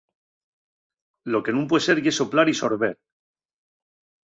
[1.31, 2.93] Lo que nun pue ser ye soplar y sorber.